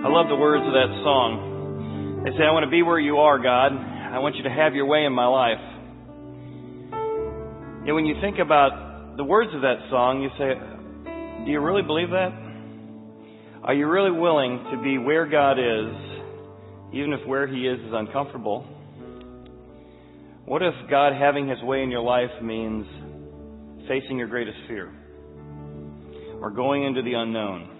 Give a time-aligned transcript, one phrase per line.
[0.00, 2.24] I love the words of that song.
[2.24, 3.76] They say, I want to be where you are, God.
[3.76, 5.60] I want you to have your way in my life.
[7.84, 10.56] And when you think about the words of that song, you say,
[11.44, 12.32] do you really believe that?
[13.62, 15.92] Are you really willing to be where God is,
[16.94, 18.64] even if where He is is uncomfortable?
[20.46, 22.86] What if God having His way in your life means
[23.86, 24.90] facing your greatest fear?
[26.40, 27.79] Or going into the unknown?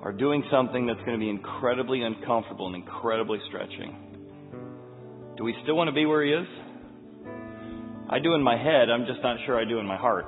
[0.00, 3.96] Or doing something that's going to be incredibly uncomfortable and incredibly stretching?
[5.36, 6.46] Do we still want to be where He is?
[8.10, 10.26] I do in my head, I'm just not sure I do in my heart.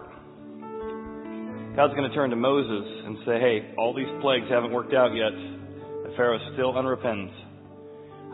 [1.76, 5.14] God's going to turn to Moses and say, hey, all these plagues haven't worked out
[5.14, 5.32] yet.
[5.32, 7.32] The Pharaoh still unrepents.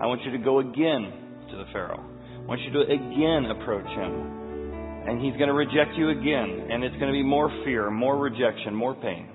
[0.00, 1.12] I want you to go again
[1.52, 2.02] to the Pharaoh.
[2.02, 5.06] I want you to again approach him.
[5.06, 6.68] And he's going to reject you again.
[6.73, 9.28] And it's going to be more fear, more rejection, more pain.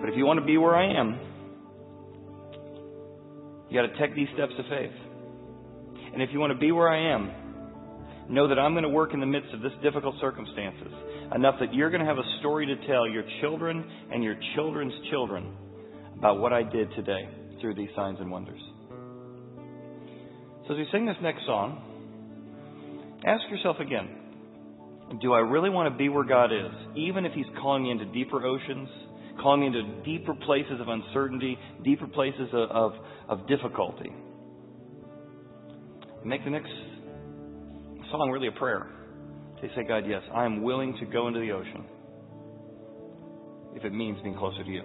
[0.00, 1.18] But if you want to be where I am,
[3.68, 4.96] you got to take these steps of faith.
[6.12, 7.30] And if you want to be where I am,
[8.28, 10.92] know that I'm going to work in the midst of this difficult circumstances
[11.34, 14.94] enough that you're going to have a story to tell your children and your children's
[15.10, 15.54] children
[16.18, 17.28] about what I did today
[17.60, 18.60] through these signs and wonders.
[20.66, 21.82] So as we sing this next song,
[23.26, 24.08] ask yourself again,
[25.20, 28.06] do I really want to be where God is, even if He's calling me into
[28.06, 28.88] deeper oceans,
[29.40, 32.92] calling me into deeper places of uncertainty, deeper places of, of,
[33.28, 34.12] of difficulty?
[36.24, 36.70] Make the next
[38.10, 38.88] song really a prayer.
[39.62, 41.84] They say, God, yes, I am willing to go into the ocean
[43.74, 44.82] if it means being closer to you.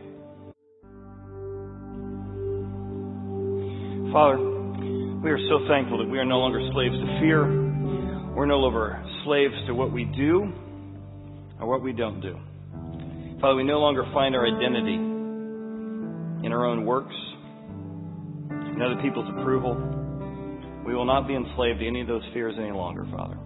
[4.14, 7.44] Father, we are so thankful that we are no longer slaves to fear.
[8.34, 10.53] We're no longer slaves to what we do
[11.59, 12.38] or what we don't do.
[13.45, 17.13] Father, we no longer find our identity in our own works,
[18.49, 19.75] in other people's approval.
[20.83, 23.38] We will not be enslaved to any of those fears any longer, Father.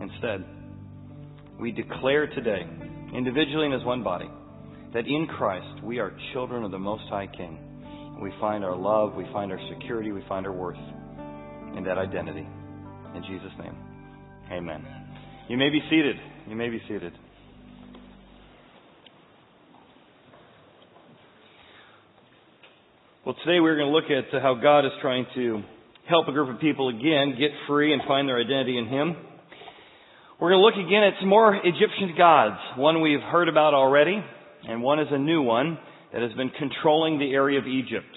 [0.00, 0.44] Instead,
[1.60, 2.66] we declare today,
[3.14, 4.28] individually and as one body,
[4.94, 8.18] that in Christ we are children of the Most High King.
[8.20, 10.82] We find our love, we find our security, we find our worth
[11.76, 12.48] in that identity.
[13.14, 13.76] In Jesus' name,
[14.50, 14.84] amen.
[15.48, 16.16] You may be seated.
[16.48, 17.12] You may be seated.
[23.30, 25.62] Well, today we're going to look at how God is trying to
[26.08, 29.14] help a group of people again get free and find their identity in Him.
[30.40, 32.58] We're going to look again at some more Egyptian gods.
[32.76, 34.18] One we've heard about already,
[34.68, 35.78] and one is a new one
[36.12, 38.10] that has been controlling the area of Egypt.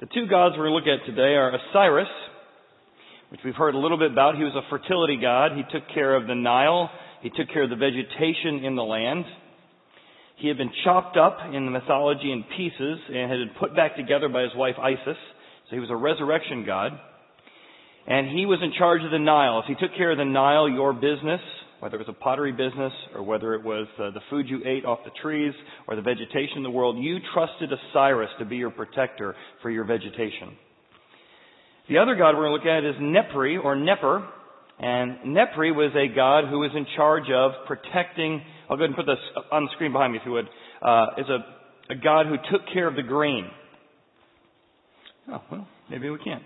[0.00, 2.08] The two gods we're going to look at today are Osiris,
[3.28, 4.38] which we've heard a little bit about.
[4.38, 5.52] He was a fertility god.
[5.54, 6.88] He took care of the Nile.
[7.20, 9.26] He took care of the vegetation in the land.
[10.36, 13.96] He had been chopped up in the mythology in pieces and had been put back
[13.96, 15.16] together by his wife Isis.
[15.68, 16.92] So he was a resurrection god.
[18.06, 19.60] And he was in charge of the Nile.
[19.60, 21.40] If he took care of the Nile, your business,
[21.80, 24.84] whether it was a pottery business or whether it was uh, the food you ate
[24.84, 25.52] off the trees
[25.88, 29.84] or the vegetation in the world, you trusted Osiris to be your protector for your
[29.84, 30.56] vegetation.
[31.88, 34.26] The other god we're going to look at is Nepri or Neper.
[34.78, 38.96] And Nepri was a god who was in charge of protecting, I'll go ahead and
[38.96, 40.48] put this on the screen behind me if you would,
[40.82, 43.48] uh, is a, a god who took care of the grain.
[45.28, 46.40] Oh, well, maybe we can.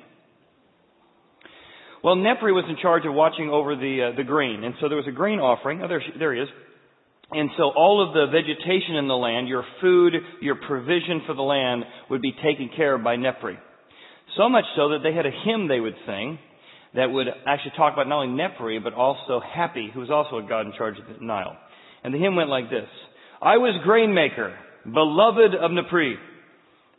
[2.03, 4.97] Well, Nepri was in charge of watching over the uh, the grain, and so there
[4.97, 5.83] was a grain offering.
[5.83, 6.49] Oh, there, there he is.
[7.33, 11.43] And so all of the vegetation in the land, your food, your provision for the
[11.43, 13.57] land, would be taken care of by Nepri.
[14.37, 16.39] So much so that they had a hymn they would sing
[16.95, 20.49] that would actually talk about not only Nepri, but also Hapi, who was also a
[20.49, 21.57] god in charge of the Nile.
[22.03, 22.89] And the hymn went like this.
[23.43, 26.15] I was grain maker, beloved of Nepri.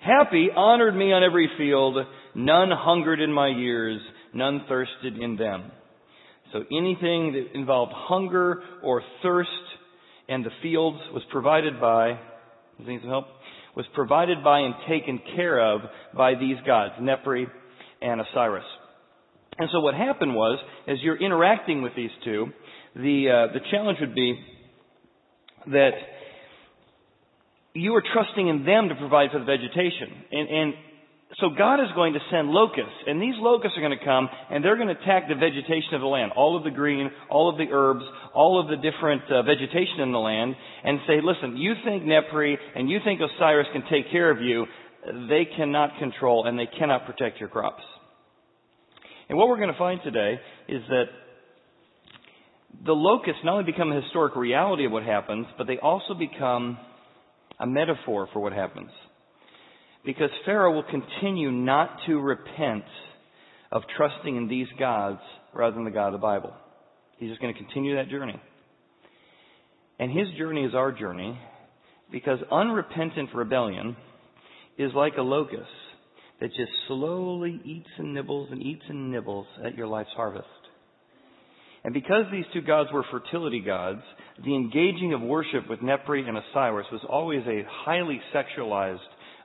[0.05, 1.97] Hapi honored me on every field.
[2.33, 4.01] None hungered in my years
[4.33, 5.71] none thirsted in them.
[6.53, 9.49] So anything that involved hunger or thirst
[10.27, 12.19] and the fields was provided by,
[12.77, 13.25] does need some help?
[13.75, 15.81] Was provided by and taken care of
[16.15, 17.45] by these gods, Nepri
[18.01, 18.65] and Osiris.
[19.57, 22.47] And so what happened was, as you're interacting with these two,
[22.95, 24.37] the, uh, the challenge would be
[25.67, 25.91] that
[27.73, 30.09] you are trusting in them to provide for the vegetation.
[30.31, 30.73] And, and
[31.39, 34.63] so God is going to send locusts, and these locusts are going to come, and
[34.63, 37.57] they're going to attack the vegetation of the land, all of the green, all of
[37.57, 38.03] the herbs,
[38.33, 42.57] all of the different uh, vegetation in the land, and say, listen, you think Nepri
[42.75, 44.65] and you think Osiris can take care of you,
[45.29, 47.83] they cannot control and they cannot protect your crops.
[49.29, 51.05] And what we're going to find today is that
[52.85, 56.77] the locusts not only become a historic reality of what happens, but they also become
[57.59, 58.89] a metaphor for what happens.
[60.03, 62.85] Because Pharaoh will continue not to repent
[63.71, 65.19] of trusting in these gods
[65.53, 66.53] rather than the God of the Bible.
[67.17, 68.39] He's just going to continue that journey.
[69.99, 71.39] And his journey is our journey
[72.11, 73.95] because unrepentant rebellion
[74.77, 75.69] is like a locust
[76.39, 80.47] that just slowly eats and nibbles and eats and nibbles at your life's harvest.
[81.83, 84.01] And because these two gods were fertility gods,
[84.43, 88.99] the engaging of worship with Nepri and Osiris was always a highly sexualized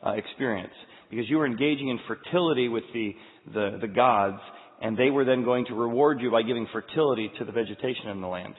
[0.06, 0.72] uh, experience
[1.10, 3.12] because you were engaging in fertility with the,
[3.54, 4.40] the, the gods
[4.82, 8.20] and they were then going to reward you by giving fertility to the vegetation in
[8.20, 8.54] the land.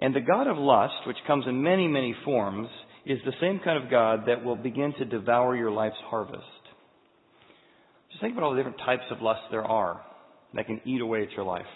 [0.00, 2.68] And the God of lust, which comes in many, many forms,
[3.06, 6.42] is the same kind of God that will begin to devour your life's harvest.
[8.10, 10.00] Just think about all the different types of lust there are
[10.54, 11.66] that can eat away at your life.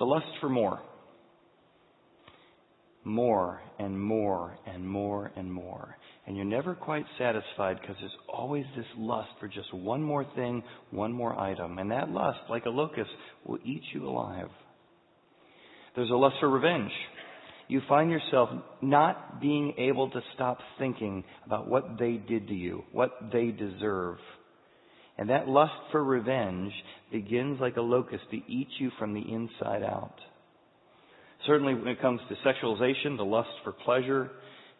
[0.00, 0.80] The lust for more.
[3.04, 5.96] More and more and more and more.
[6.26, 10.62] And you're never quite satisfied because there's always this lust for just one more thing,
[10.90, 11.78] one more item.
[11.78, 13.10] And that lust, like a locust,
[13.44, 14.48] will eat you alive.
[15.94, 16.92] There's a lust for revenge.
[17.68, 18.48] You find yourself
[18.80, 24.16] not being able to stop thinking about what they did to you, what they deserve.
[25.20, 26.72] And that lust for revenge
[27.12, 30.14] begins like a locust to eat you from the inside out.
[31.46, 34.30] Certainly when it comes to sexualization, the lust for pleasure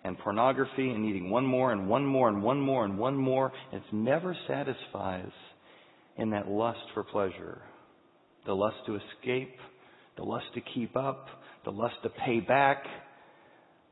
[0.03, 3.53] and pornography and needing one more and one more and one more and one more,
[3.71, 5.31] it never satisfies
[6.17, 7.61] in that lust for pleasure.
[8.47, 9.55] The lust to escape,
[10.17, 11.27] the lust to keep up,
[11.67, 12.85] the lust to pay back,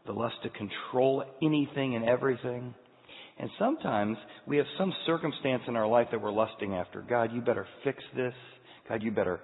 [0.06, 2.74] the lust to control anything and everything.
[3.38, 7.02] And sometimes we have some circumstance in our life that we're lusting after.
[7.02, 8.34] God, you better fix this.
[8.88, 9.40] God, you better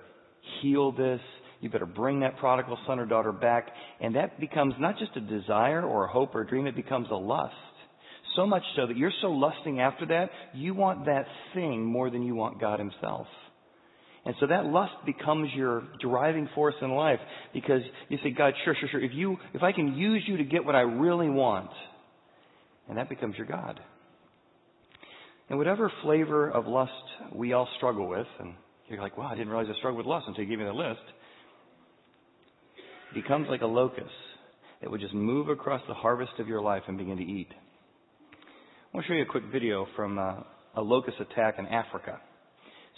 [0.61, 1.21] heal this.
[1.61, 3.69] You better bring that prodigal son or daughter back.
[4.01, 7.07] And that becomes not just a desire or a hope or a dream, it becomes
[7.11, 7.55] a lust.
[8.37, 12.23] So much so that you're so lusting after that, you want that thing more than
[12.23, 13.29] you want God Himself.
[14.27, 17.21] And so that lust becomes your driving force in life
[17.53, 19.01] because you say, God, sure, sure, sure.
[19.01, 21.71] If you, if I can use you to get what I really want,
[22.89, 23.81] and that becomes your God.
[25.49, 26.93] And whatever flavor of lust
[27.35, 28.55] we all struggle with, and
[28.89, 30.73] you're like, wow, I didn't realize I struggled with lust until you gave me the
[30.73, 31.01] list,
[33.15, 34.09] becomes like a locust
[34.81, 37.49] that would just move across the harvest of your life and begin to eat.
[37.53, 40.35] I want to show you a quick video from uh,
[40.77, 42.21] a locust attack in Africa.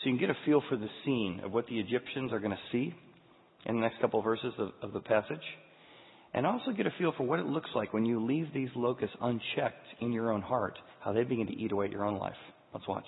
[0.02, 2.52] So you can get a feel for the scene of what the Egyptians are going
[2.52, 2.94] to see
[3.64, 5.40] in the next couple of verses of, of the passage
[6.36, 9.16] and also get a feel for what it looks like when you leave these locusts
[9.22, 12.34] unchecked in your own heart, how they begin to eat away at your own life.
[12.74, 13.06] Let's watch.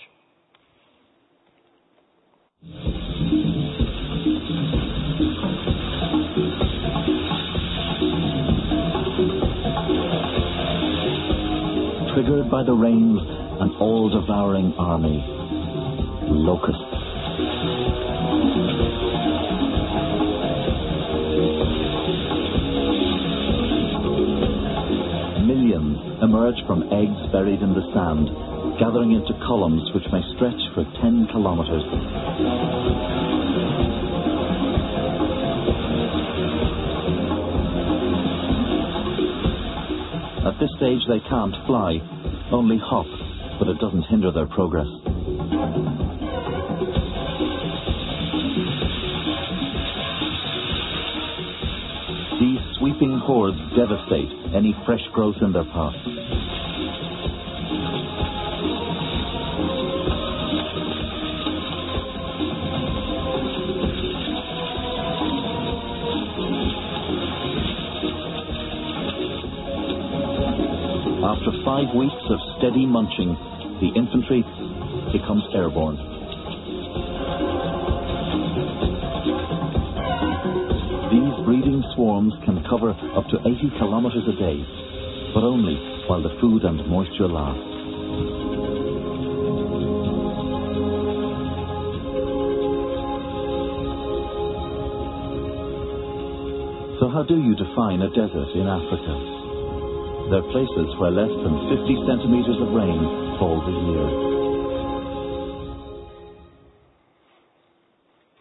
[12.14, 13.20] Triggered by the rains,
[13.60, 15.22] an all devouring army.
[16.30, 18.07] Locusts
[26.22, 28.28] emerge from eggs buried in the sand,
[28.78, 31.82] gathering into columns which may stretch for 10 kilometers.
[40.46, 41.98] At this stage, they can't fly,
[42.50, 43.06] only hop,
[43.58, 45.07] but it doesn't hinder their progress.
[52.98, 55.94] Sweeping hordes devastate any fresh growth in their path.
[71.22, 73.36] After five weeks of steady munching,
[73.80, 74.42] the infantry
[75.12, 76.17] becomes airborne.
[82.68, 84.60] Cover up to 80 kilometers a day,
[85.34, 85.76] but only
[86.08, 87.78] while the food and moisture last.
[97.00, 99.14] So how do you define a desert in Africa?
[100.28, 103.00] There are places where less than 50 centimeters of rain
[103.40, 104.08] falls a year.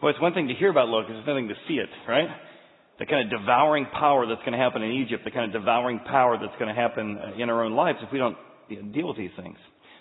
[0.02, 2.28] Well, it's one thing to hear about locusts, it's another thing to see it, right?
[2.98, 6.00] The kind of devouring power that's going to happen in Egypt, the kind of devouring
[6.00, 8.36] power that's going to happen uh, in our own lives if we don't
[8.92, 9.56] deal with these things.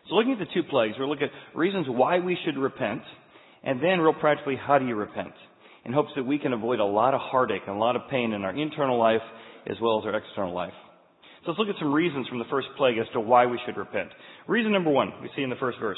[0.09, 3.01] So looking at the two plagues, we're looking at reasons why we should repent,
[3.63, 5.33] and then real practically, how do you repent?
[5.85, 8.33] In hopes that we can avoid a lot of heartache and a lot of pain
[8.33, 9.21] in our internal life
[9.67, 10.73] as well as our external life.
[11.45, 13.77] So let's look at some reasons from the first plague as to why we should
[13.77, 14.09] repent.
[14.47, 15.97] Reason number one, we see in the first verse.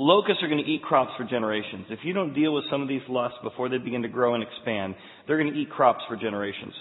[0.00, 1.86] Locusts are going to eat crops for generations.
[1.90, 4.44] If you don't deal with some of these lusts before they begin to grow and
[4.44, 4.94] expand,
[5.26, 6.72] they're going to eat crops for generations.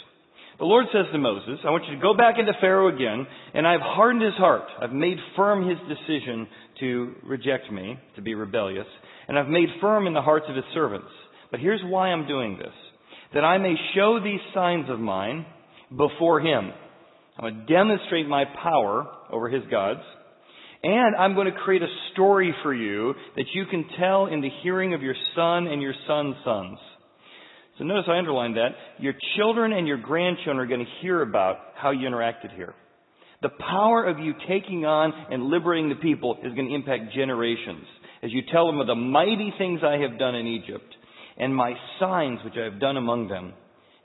[0.59, 3.65] The Lord says to Moses, I want you to go back into Pharaoh again, and
[3.65, 4.67] I've hardened his heart.
[4.79, 6.47] I've made firm his decision
[6.79, 8.85] to reject me, to be rebellious,
[9.27, 11.09] and I've made firm in the hearts of his servants.
[11.49, 12.73] But here's why I'm doing this.
[13.33, 15.47] That I may show these signs of mine
[15.89, 16.71] before him.
[17.39, 20.01] I'm going to demonstrate my power over his gods.
[20.87, 24.49] And I'm going to create a story for you that you can tell in the
[24.63, 26.77] hearing of your son and your son's sons.
[27.77, 28.69] So notice I underlined that.
[28.97, 32.73] Your children and your grandchildren are going to hear about how you interacted here.
[33.41, 37.85] The power of you taking on and liberating the people is going to impact generations.
[38.23, 40.95] As you tell them of the mighty things I have done in Egypt
[41.37, 43.51] and my signs which I have done among them.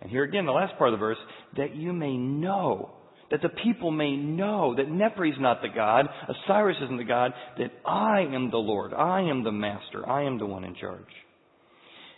[0.01, 1.19] And here again, the last part of the verse,
[1.57, 2.91] that you may know
[3.33, 7.33] that the people may know that Nepri is not the God, Osiris isn't the God,
[7.59, 11.01] that I am the Lord, I am the Master, I am the one in charge.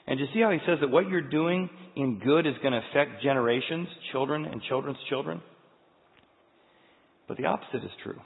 [0.08, 2.82] And you see how he says that what you're doing in good is going to
[2.90, 5.40] affect generations, children and children's children?
[7.28, 8.18] But the opposite is true.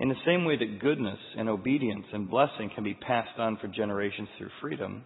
[0.00, 3.68] In the same way that goodness and obedience and blessing can be passed on for
[3.68, 5.04] generations through freedom,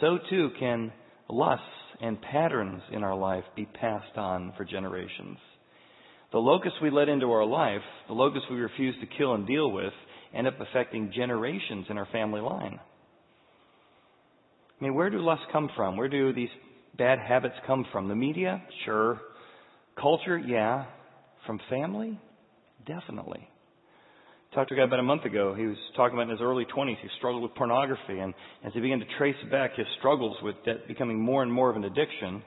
[0.00, 0.92] so too can
[1.28, 1.64] lusts
[2.00, 5.38] and patterns in our life be passed on for generations.
[6.32, 9.70] The locusts we let into our life, the locusts we refuse to kill and deal
[9.70, 9.92] with,
[10.34, 12.78] end up affecting generations in our family line.
[14.78, 15.96] I mean, where do lusts come from?
[15.96, 16.50] Where do these
[16.98, 18.08] bad habits come from?
[18.08, 18.62] The media?
[18.84, 19.20] Sure.
[20.00, 20.36] Culture?
[20.36, 20.84] Yeah.
[21.46, 22.20] From family?
[22.86, 23.48] Definitely.
[24.54, 25.54] Talked to a guy about a month ago.
[25.54, 26.96] He was talking about in his early 20s.
[27.00, 28.18] He struggled with pornography.
[28.18, 31.70] And as he began to trace back his struggles with that becoming more and more
[31.70, 32.42] of an addiction,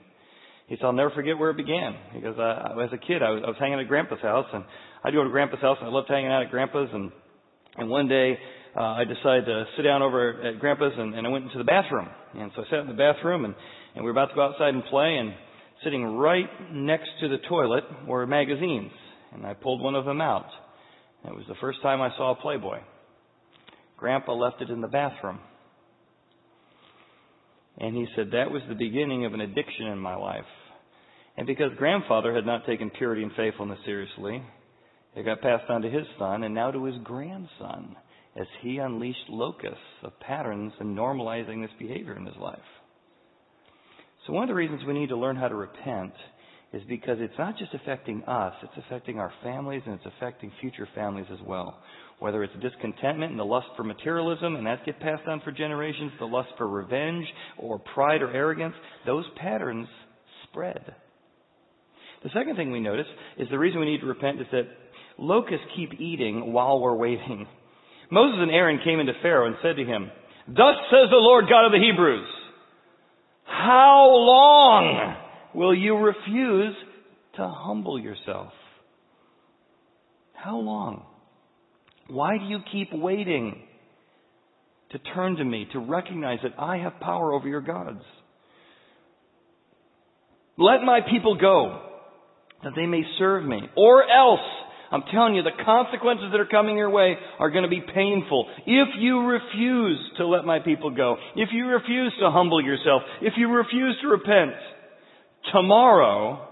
[0.70, 1.96] he said, I'll never forget where it began.
[2.12, 4.46] He goes, as a kid, I was, I was hanging at Grandpa's house.
[4.52, 4.62] And
[5.02, 6.88] I'd go to Grandpa's house and I loved hanging out at Grandpa's.
[6.92, 7.10] And,
[7.76, 8.38] and one day,
[8.76, 11.64] uh, I decided to sit down over at Grandpa's and, and I went into the
[11.64, 12.08] bathroom.
[12.38, 13.54] And so I sat in the bathroom and,
[13.96, 15.34] and we were about to go outside and play and
[15.82, 18.92] sitting right next to the toilet were magazines.
[19.32, 20.46] And I pulled one of them out.
[21.24, 22.78] It was the first time I saw a Playboy.
[23.96, 25.40] Grandpa left it in the bathroom.
[27.76, 30.44] And he said that was the beginning of an addiction in my life.
[31.36, 34.42] And because grandfather had not taken purity and faithfulness seriously,
[35.16, 37.96] it got passed on to his son and now to his grandson
[38.38, 42.58] as he unleashed locusts of patterns and normalizing this behavior in his life.
[44.26, 46.12] So one of the reasons we need to learn how to repent
[46.72, 50.86] is because it's not just affecting us, it's affecting our families and it's affecting future
[50.94, 51.80] families as well.
[52.20, 56.12] Whether it's discontentment and the lust for materialism and that get passed on for generations,
[56.20, 57.26] the lust for revenge
[57.58, 58.74] or pride or arrogance,
[59.06, 59.88] those patterns
[60.48, 60.94] spread.
[62.22, 63.06] The second thing we notice
[63.38, 64.68] is the reason we need to repent is that
[65.16, 67.46] locusts keep eating while we're waiting.
[68.10, 70.10] Moses and Aaron came into Pharaoh and said to him,
[70.48, 72.28] Thus says the Lord God of the Hebrews,
[73.44, 75.16] How long
[75.54, 76.74] will you refuse
[77.36, 78.52] to humble yourself?
[80.34, 81.04] How long?
[82.08, 83.62] Why do you keep waiting
[84.90, 88.02] to turn to me, to recognize that I have power over your gods?
[90.58, 91.89] Let my people go,
[92.64, 93.60] that they may serve me.
[93.76, 94.40] Or else,
[94.92, 98.48] I'm telling you, the consequences that are coming your way are going to be painful.
[98.66, 103.34] If you refuse to let my people go, if you refuse to humble yourself, if
[103.36, 104.52] you refuse to repent,
[105.52, 106.48] tomorrow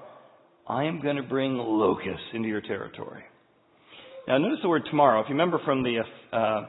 [0.69, 3.25] I am going to bring locusts into your territory.
[4.29, 5.21] Now notice the word tomorrow.
[5.21, 6.01] If you remember from the,
[6.33, 6.67] uh,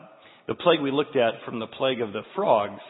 [0.47, 2.81] the plague we looked at from the plague of the frogs,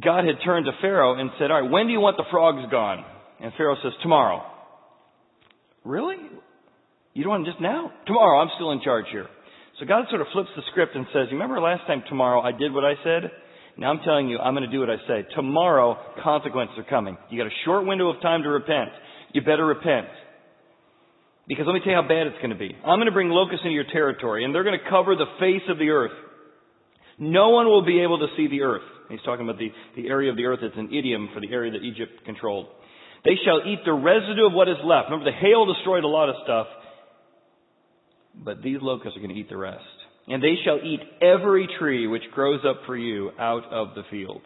[0.00, 2.70] God had turned to Pharaoh and said, all right, when do you want the frogs
[2.70, 3.04] gone?
[3.40, 4.42] And Pharaoh says, tomorrow.
[5.84, 6.16] Really?
[7.14, 7.92] You don't want just now?
[8.06, 9.26] Tomorrow, I'm still in charge here.
[9.80, 12.52] So God sort of flips the script and says, you remember last time tomorrow I
[12.52, 13.30] did what I said?
[13.76, 15.26] Now I'm telling you, I'm going to do what I say.
[15.36, 17.16] Tomorrow, consequences are coming.
[17.30, 18.90] You got a short window of time to repent.
[19.32, 20.08] You better repent.
[21.46, 22.74] Because let me tell you how bad it's going to be.
[22.84, 25.62] I'm going to bring locusts into your territory, and they're going to cover the face
[25.70, 26.12] of the earth.
[27.18, 28.82] No one will be able to see the earth.
[29.08, 31.72] He's talking about the, the area of the earth It's an idiom for the area
[31.72, 32.66] that Egypt controlled.
[33.24, 35.10] They shall eat the residue of what is left.
[35.10, 36.66] Remember, the hail destroyed a lot of stuff,
[38.34, 39.82] but these locusts are going to eat the rest.
[40.28, 44.42] And they shall eat every tree which grows up for you out of the field.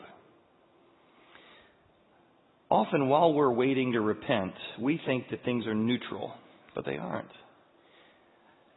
[2.71, 6.33] Often, while we're waiting to repent, we think that things are neutral,
[6.75, 7.29] but they aren't.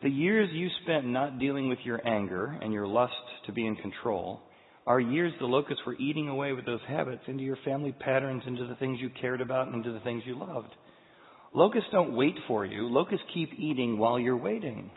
[0.03, 3.13] The years you spent not dealing with your anger and your lust
[3.45, 4.41] to be in control
[4.87, 8.67] are years the locusts were eating away with those habits into your family patterns, into
[8.67, 10.69] the things you cared about, and into the things you loved.
[11.53, 12.87] Locusts don't wait for you.
[12.89, 14.91] Locusts keep eating while you're waiting.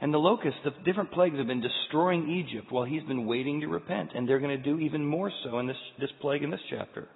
[0.00, 3.68] And the locusts, the different plagues have been destroying Egypt while he's been waiting to
[3.68, 4.10] repent.
[4.14, 7.08] And they're going to do even more so in this, this plague in this chapter.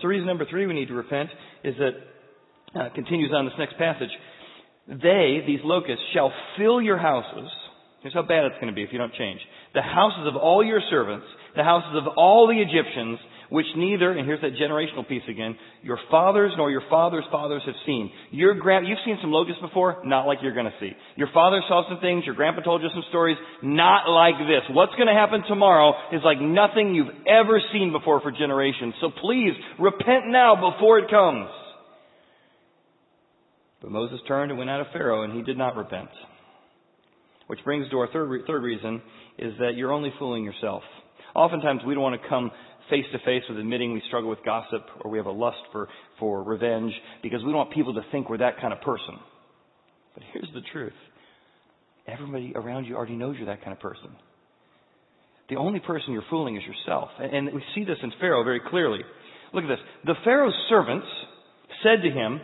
[0.00, 1.30] So reason number three we need to repent
[1.64, 4.08] is that, uh, continues on this next passage.
[4.88, 7.50] They, these locusts, shall fill your houses.
[8.02, 9.40] Here's how bad it's going to be if you don't change.
[9.74, 11.26] The houses of all your servants,
[11.56, 13.18] the houses of all the Egyptians,
[13.52, 17.74] which neither, and here's that generational piece again, your fathers nor your fathers' fathers have
[17.84, 18.10] seen.
[18.30, 20.92] Your grand, you've seen some locusts before, not like you're gonna see.
[21.16, 24.62] Your father saw some things, your grandpa told you some stories, not like this.
[24.74, 28.94] What's gonna happen tomorrow is like nothing you've ever seen before for generations.
[29.02, 31.50] So please, repent now before it comes.
[33.82, 36.08] But Moses turned and went out of Pharaoh, and he did not repent.
[37.48, 39.02] Which brings to our third, third reason,
[39.38, 40.82] is that you're only fooling yourself.
[41.34, 42.50] Oftentimes we don't want to come
[42.90, 45.88] face to face with admitting we struggle with gossip or we have a lust for,
[46.18, 49.18] for revenge because we don't want people to think we're that kind of person.
[50.14, 50.92] But here's the truth.
[52.06, 54.10] Everybody around you already knows you're that kind of person.
[55.48, 57.10] The only person you're fooling is yourself.
[57.18, 59.00] And we see this in Pharaoh very clearly.
[59.52, 59.78] Look at this.
[60.04, 61.06] The Pharaoh's servants
[61.82, 62.40] said to him,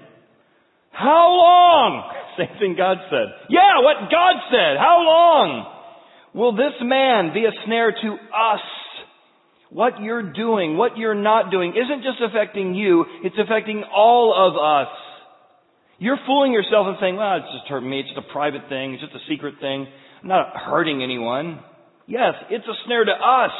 [0.92, 2.12] How long?
[2.38, 3.49] Same thing God said.
[3.50, 4.78] Yeah, what God said.
[4.78, 5.77] How long
[6.38, 8.62] will this man be a snare to us?
[9.71, 14.54] What you're doing, what you're not doing, isn't just affecting you, it's affecting all of
[14.57, 14.95] us.
[15.99, 18.95] You're fooling yourself and saying, well, it's just hurting me, it's just a private thing,
[18.95, 19.87] it's just a secret thing.
[20.23, 21.59] I'm not hurting anyone.
[22.07, 23.50] Yes, it's a snare to us.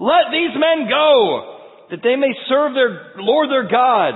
[0.00, 1.58] Let these men go,
[1.90, 4.14] that they may serve their Lord their God.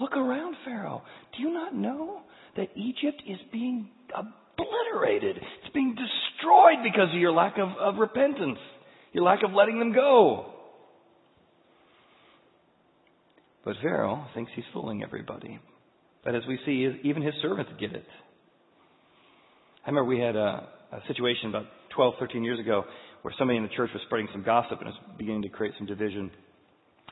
[0.00, 1.02] Look around, Pharaoh.
[1.36, 2.22] Do you not know
[2.56, 4.22] that Egypt is being uh,
[4.58, 5.36] obliterated?
[5.36, 8.58] It's being destroyed because of your lack of, of repentance
[9.14, 10.46] your lack of letting them go.
[13.64, 15.58] But Pharaoh thinks he's fooling everybody.
[16.24, 18.04] But as we see, even his servants get it.
[19.86, 22.84] I remember we had a, a situation about 12, 13 years ago
[23.22, 25.74] where somebody in the church was spreading some gossip and it was beginning to create
[25.78, 26.30] some division.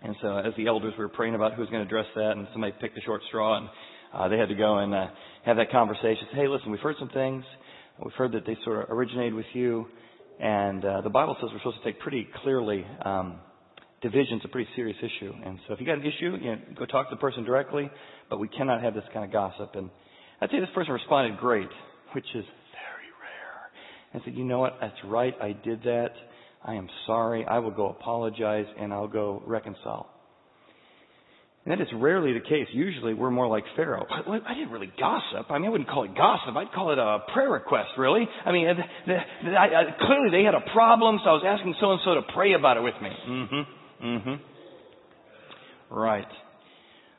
[0.02, 2.32] And so, as the elders, we were praying about who was going to address that,
[2.32, 3.68] and somebody picked a short straw, and
[4.12, 5.06] uh, they had to go and uh,
[5.44, 6.26] have that conversation.
[6.32, 7.44] Say, hey, listen, we've heard some things.
[8.02, 9.86] We've heard that they sort of originated with you.
[10.40, 13.38] And uh, the Bible says we're supposed to take pretty clearly um,
[14.00, 15.32] division's a pretty serious issue.
[15.44, 17.90] And so if you got an issue, you know, go talk to the person directly,
[18.28, 19.74] but we cannot have this kind of gossip.
[19.74, 19.90] And
[20.40, 21.68] I'd say this person responded great,
[22.12, 23.70] which is very rare.
[24.12, 26.10] And said, you know what, that's right, I did that.
[26.64, 27.44] I am sorry.
[27.44, 30.08] I will go apologize and I'll go reconcile.
[31.64, 32.66] And that is rarely the case.
[32.72, 34.04] Usually we're more like Pharaoh.
[34.10, 35.48] I, didn't really gossip.
[35.48, 36.56] I mean, I wouldn't call it gossip.
[36.56, 38.26] I'd call it a prayer request, really.
[38.44, 38.66] I mean,
[39.06, 42.00] the, the, I, I, clearly they had a problem, so I was asking so and
[42.04, 43.10] so to pray about it with me.
[43.28, 44.06] Mm-hmm.
[44.06, 45.94] Mm-hmm.
[45.94, 46.26] Right.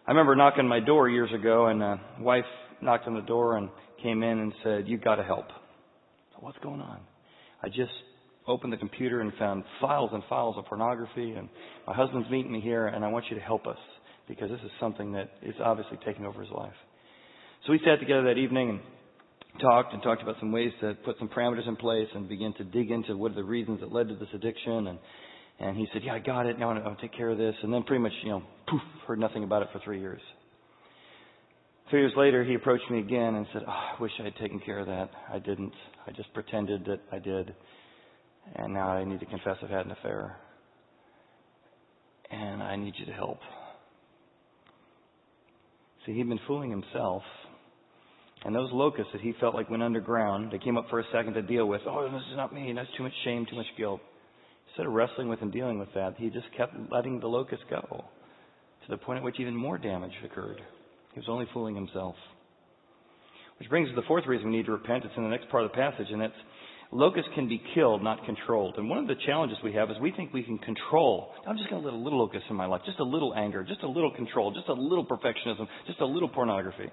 [0.05, 2.43] I remember knocking my door years ago, and a wife
[2.81, 3.69] knocked on the door and
[4.01, 5.45] came in and said, "You've got to help."
[6.39, 6.99] What's going on?
[7.61, 7.93] I just
[8.45, 11.47] opened the computer and found files and files of pornography, and
[11.87, 13.77] my husband's meeting me here, and I want you to help us
[14.27, 16.73] because this is something that is obviously taking over his life.
[17.65, 18.79] So we sat together that evening and
[19.61, 22.63] talked and talked about some ways to put some parameters in place and begin to
[22.63, 24.87] dig into what are the reasons that led to this addiction.
[24.87, 24.99] And,
[25.59, 26.57] and he said, yeah, I got it.
[26.59, 27.55] Now I'm going to take care of this.
[27.63, 30.21] And then pretty much, you know, poof, heard nothing about it for three years.
[31.89, 34.59] Three years later, he approached me again and said, oh, I wish I had taken
[34.59, 35.09] care of that.
[35.31, 35.73] I didn't.
[36.07, 37.53] I just pretended that I did.
[38.55, 40.37] And now I need to confess I've had an affair.
[42.31, 43.39] And I need you to help.
[46.05, 47.23] See, he'd been fooling himself.
[48.45, 51.33] And those locusts that he felt like went underground, they came up for a second
[51.35, 51.81] to deal with.
[51.87, 52.73] Oh, this is not me.
[52.75, 54.01] That's too much shame, too much guilt.
[54.67, 58.03] Instead of wrestling with and dealing with that, he just kept letting the locusts go
[58.83, 60.59] to the point at which even more damage occurred.
[61.13, 62.15] He was only fooling himself.
[63.59, 65.05] Which brings us to the fourth reason we need to repent.
[65.05, 66.33] It's in the next part of the passage, and it's
[66.93, 68.75] locusts can be killed, not controlled.
[68.77, 71.31] And one of the challenges we have is we think we can control.
[71.47, 73.63] I'm just going to let a little locust in my life, just a little anger,
[73.63, 76.89] just a little control, just a little perfectionism, just a little pornography.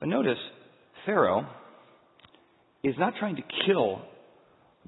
[0.00, 0.38] But notice,
[1.06, 1.46] Pharaoh
[2.82, 4.02] is not trying to kill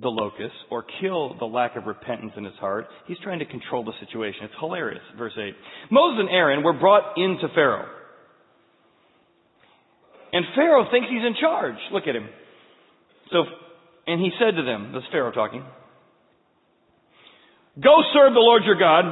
[0.00, 2.86] the locust or kill the lack of repentance in his heart.
[3.06, 4.40] He's trying to control the situation.
[4.44, 5.02] It's hilarious.
[5.16, 5.54] Verse 8.
[5.90, 7.88] Moses and Aaron were brought into Pharaoh.
[10.32, 11.76] And Pharaoh thinks he's in charge.
[11.92, 12.28] Look at him.
[13.32, 13.44] So,
[14.06, 15.64] and he said to them, this Pharaoh talking,
[17.82, 19.04] Go serve the Lord your God.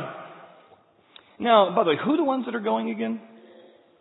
[1.39, 3.21] Now, by the way, who are the ones that are going again?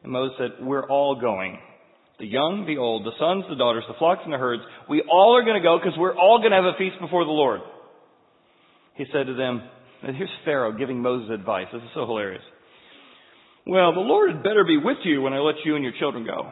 [0.04, 1.60] And Moses said, We're all going.
[2.19, 4.62] The young, the old, the sons, the daughters, the flocks and the herds.
[4.88, 7.26] We all are going to go because we're all going to have a feast before
[7.26, 7.62] the Lord.
[8.95, 9.62] He said to them,
[10.04, 11.67] and here's Pharaoh giving Moses advice.
[11.73, 12.43] This is so hilarious.
[13.65, 16.26] Well, the Lord had better be with you when I let you and your children
[16.26, 16.52] go.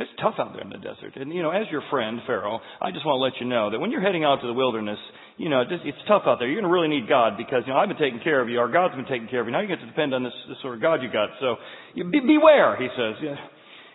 [0.00, 1.12] It's tough out there in the desert.
[1.20, 3.78] And, you know, as your friend, Pharaoh, I just want to let you know that
[3.78, 4.96] when you're heading out to the wilderness,
[5.36, 6.48] you know, it's tough out there.
[6.48, 8.64] You're going to really need God because, you know, I've been taking care of you.
[8.64, 9.52] Our God's been taking care of you.
[9.52, 11.28] Now you get to depend on this, this sort of God you got.
[11.36, 11.60] So
[11.94, 13.20] be, beware, he says.
[13.20, 13.36] Yeah,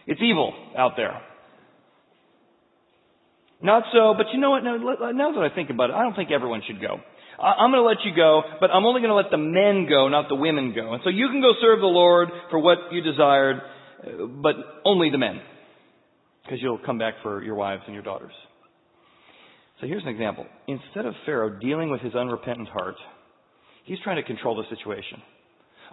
[0.05, 1.17] it's evil out there.
[3.65, 4.61] Not so, but you know what?
[4.61, 4.77] Now,
[5.09, 7.01] now that I think about it, I don't think everyone should go.
[7.41, 10.07] I'm going to let you go, but I'm only going to let the men go,
[10.07, 10.93] not the women go.
[10.93, 13.57] And so you can go serve the Lord for what you desired,
[14.37, 14.53] but
[14.85, 15.41] only the men
[16.45, 18.33] because you'll come back for your wives and your daughters.
[19.81, 20.45] So here's an example.
[20.67, 22.95] Instead of Pharaoh dealing with his unrepentant heart,
[23.85, 25.21] he's trying to control the situation.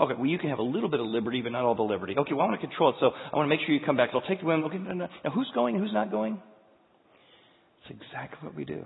[0.01, 2.15] Okay, well, you can have a little bit of liberty, but not all the liberty.
[2.17, 3.97] Okay, well, I want to control it, so I want to make sure you come
[3.97, 4.11] back.
[4.15, 4.65] I'll take the women.
[4.67, 5.09] Okay, no, no.
[5.25, 6.41] now who's going and who's not going?
[7.83, 8.85] It's exactly what we do.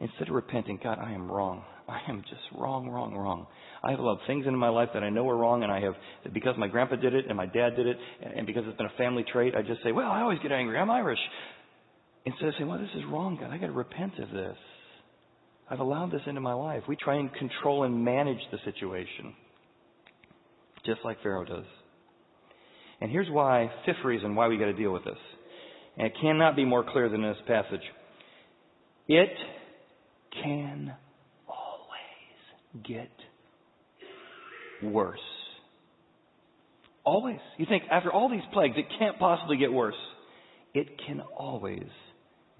[0.00, 1.62] Instead of repenting, God, I am wrong.
[1.90, 3.46] I am just wrong, wrong, wrong.
[3.82, 5.94] I have allowed things into my life that I know are wrong, and I have,
[6.32, 7.96] because my grandpa did it and my dad did it,
[8.36, 10.78] and because it's been a family trait, I just say, well, I always get angry.
[10.78, 11.18] I'm Irish.
[12.24, 13.50] Instead of saying, well, this is wrong, God.
[13.50, 14.56] I got to repent of this.
[15.70, 16.82] I've allowed this into my life.
[16.88, 19.34] We try and control and manage the situation,
[20.84, 21.64] just like Pharaoh does.
[23.00, 25.18] And here's why, fifth reason why we got to deal with this.
[25.96, 27.80] And it cannot be more clear than in this passage.
[29.08, 29.30] It
[30.42, 30.94] can
[32.86, 33.10] get
[34.82, 35.18] worse.
[37.04, 37.38] Always.
[37.58, 39.94] You think after all these plagues, it can't possibly get worse.
[40.74, 41.88] It can always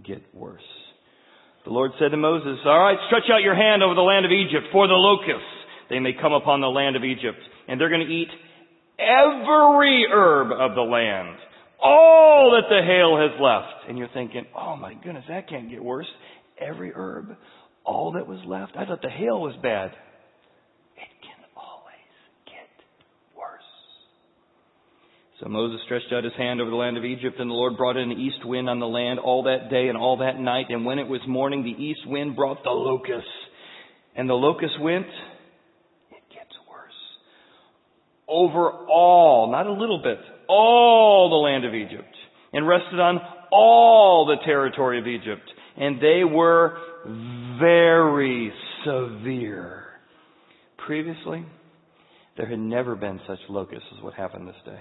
[0.04, 0.62] get worse.
[1.64, 4.32] The Lord said to Moses, All right, stretch out your hand over the land of
[4.32, 5.46] Egypt for the locusts.
[5.90, 8.28] They may come upon the land of Egypt, and they're going to eat
[8.98, 11.36] every herb of the land,
[11.82, 13.88] all that the hail has left.
[13.88, 16.06] And you're thinking, Oh my goodness, that can't get worse.
[16.58, 17.36] Every herb,
[17.90, 18.76] all that was left.
[18.76, 19.90] I thought the hail was bad.
[20.94, 22.14] It can always
[22.46, 22.70] get
[23.36, 23.72] worse.
[25.40, 27.96] So Moses stretched out his hand over the land of Egypt, and the Lord brought
[27.96, 30.66] in an east wind on the land all that day and all that night.
[30.68, 33.28] And when it was morning, the east wind brought the locusts.
[34.14, 35.06] And the locusts went,
[36.10, 37.00] it gets worse.
[38.28, 42.14] Over all, not a little bit, all the land of Egypt,
[42.52, 43.18] and rested on
[43.50, 45.50] all the territory of Egypt.
[45.76, 46.76] And they were
[47.60, 48.52] very
[48.84, 49.84] severe.
[50.86, 51.44] Previously,
[52.36, 54.80] there had never been such locusts as what happened this day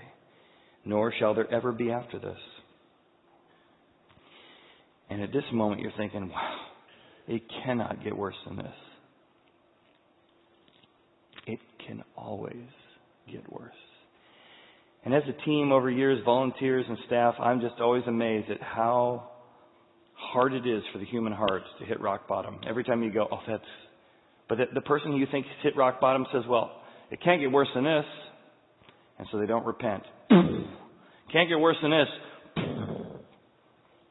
[0.85, 2.37] nor shall there ever be after this.
[5.09, 6.57] And at this moment, you're thinking, wow,
[7.27, 8.73] it cannot get worse than this.
[11.47, 12.67] It can always
[13.31, 13.71] get worse.
[15.03, 19.31] And as a team over years, volunteers and staff, I'm just always amazed at how
[20.19, 22.59] hard it is for the human heart to hit rock bottom.
[22.67, 23.63] Every time you go, oh, that's.
[24.47, 26.71] But the, the person who you think hit rock bottom says, well,
[27.11, 28.05] it can't get worse than this.
[29.17, 30.03] And so they don't repent.
[31.31, 32.07] Can't get worse than this.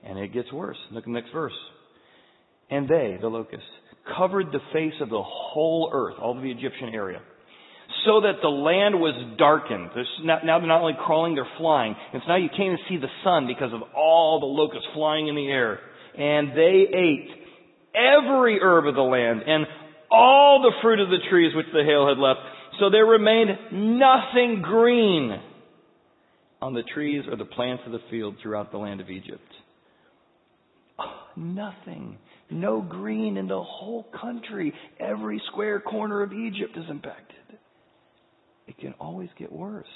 [0.04, 0.76] And it gets worse.
[0.92, 1.54] Look at the next verse.
[2.70, 3.66] And they, the locusts,
[4.16, 7.20] covered the face of the whole earth, all of the Egyptian area,
[8.04, 9.90] so that the land was darkened.
[10.24, 11.96] Now they're not only crawling, they're flying.
[12.12, 15.28] And so now you can't even see the sun because of all the locusts flying
[15.28, 15.80] in the air.
[16.18, 17.28] And they ate
[17.94, 19.66] every herb of the land and
[20.10, 22.40] all the fruit of the trees which the hail had left.
[22.80, 25.40] So there remained nothing green
[26.60, 29.40] on the trees or the plants of the field throughout the land of Egypt.
[30.98, 32.18] Oh, nothing.
[32.50, 34.72] No green in the whole country.
[34.98, 37.36] Every square corner of Egypt is impacted.
[38.66, 39.86] It can always get worse.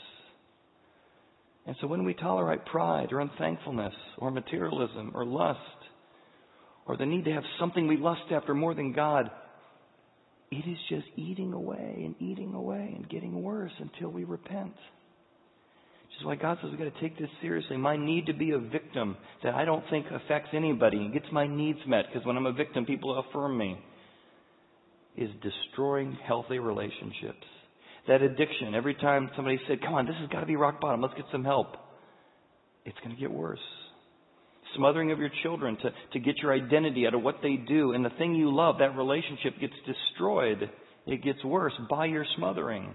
[1.66, 5.58] And so when we tolerate pride or unthankfulness or materialism or lust
[6.86, 9.30] or the need to have something we lust after more than God,
[10.50, 14.74] it is just eating away and eating away and getting worse until we repent.
[14.74, 17.78] Which is why God says we've got to take this seriously.
[17.78, 21.46] My need to be a victim that I don't think affects anybody and gets my
[21.46, 23.78] needs met, because when I'm a victim, people affirm me,
[25.16, 27.46] is destroying healthy relationships.
[28.08, 31.00] That addiction, every time somebody said, Come on, this has got to be rock bottom,
[31.00, 31.76] let's get some help,
[32.84, 33.60] it's going to get worse.
[34.76, 38.04] Smothering of your children to, to get your identity out of what they do, and
[38.04, 40.70] the thing you love, that relationship gets destroyed.
[41.06, 42.94] It gets worse by your smothering.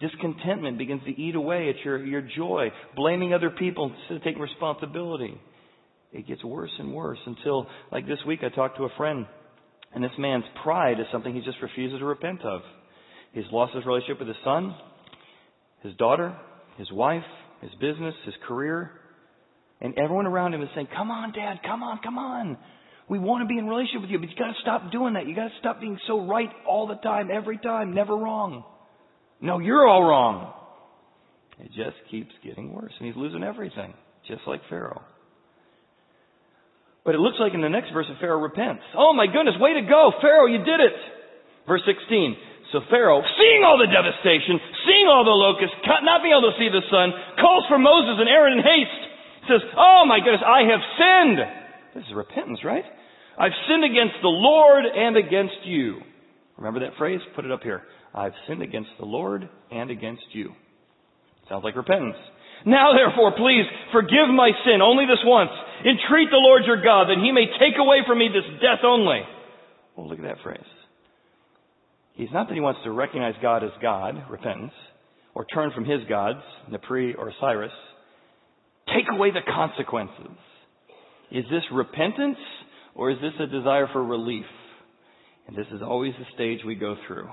[0.00, 4.42] Discontentment begins to eat away at your, your joy, blaming other people instead of taking
[4.42, 5.40] responsibility.
[6.12, 9.26] It gets worse and worse until, like this week, I talked to a friend,
[9.94, 12.60] and this man's pride is something he just refuses to repent of.
[13.32, 14.74] He's lost his relationship with his son,
[15.82, 16.36] his daughter,
[16.78, 17.24] his wife,
[17.60, 18.92] his business, his career,
[19.80, 22.56] and everyone around him is saying, Come on, Dad, come on, come on.
[23.08, 25.26] We want to be in relationship with you, but you got to stop doing that.
[25.26, 28.64] You got to stop being so right all the time, every time, never wrong.
[29.40, 30.52] No, you're all wrong.
[31.60, 33.94] It just keeps getting worse, and he's losing everything.
[34.26, 35.02] just like Pharaoh.
[37.06, 38.82] But it looks like in the next verse Pharaoh repents.
[38.98, 40.10] Oh my goodness, way to go!
[40.20, 40.96] Pharaoh, you did it!
[41.70, 42.34] Verse 16.
[42.74, 46.66] So Pharaoh, seeing all the devastation, seeing all the locusts, not being able to see
[46.66, 49.05] the sun, calls for Moses and Aaron in haste.
[49.48, 51.38] Says, Oh my goodness, I have sinned.
[51.94, 52.84] This is repentance, right?
[53.38, 56.00] I've sinned against the Lord and against you.
[56.56, 57.20] Remember that phrase?
[57.34, 57.82] Put it up here.
[58.14, 60.52] I've sinned against the Lord and against you.
[61.48, 62.16] Sounds like repentance.
[62.64, 65.50] Now therefore, please forgive my sin only this once.
[65.80, 69.20] Entreat the Lord your God that he may take away from me this death only.
[69.96, 70.64] Oh, look at that phrase.
[72.14, 74.72] He's not that he wants to recognize God as God, repentance,
[75.34, 77.72] or turn from his gods, Nepri or Osiris.
[78.94, 80.36] Take away the consequences.
[81.30, 82.38] Is this repentance
[82.94, 84.46] or is this a desire for relief?
[85.46, 87.28] And this is always the stage we go through.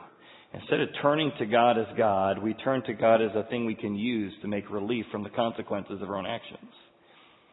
[0.54, 3.76] Instead of turning to God as God, we turn to God as a thing we
[3.76, 6.70] can use to make relief from the consequences of our own actions.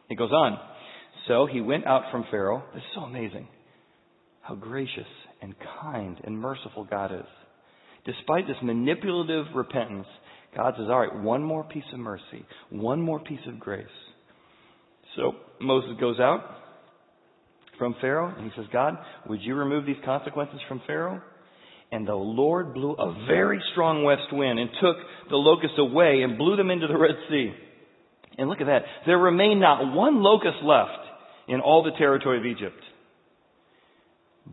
[0.09, 0.59] It goes on.
[1.27, 2.63] So he went out from Pharaoh.
[2.73, 3.47] This is so amazing.
[4.41, 5.07] How gracious
[5.41, 7.25] and kind and merciful God is.
[8.05, 10.07] Despite this manipulative repentance,
[10.55, 13.85] God says, all right, one more piece of mercy, one more piece of grace.
[15.15, 16.41] So Moses goes out
[17.77, 21.21] from Pharaoh and he says, God, would you remove these consequences from Pharaoh?
[21.91, 24.95] And the Lord blew a very strong west wind and took
[25.29, 27.51] the locusts away and blew them into the Red Sea.
[28.37, 28.83] And look at that.
[29.05, 30.91] There remained not one locust left
[31.49, 32.81] in all the territory of Egypt.